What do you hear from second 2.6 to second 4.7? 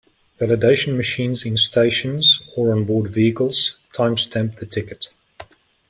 on board vehicles time stamp the